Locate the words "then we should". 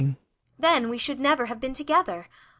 0.57-1.19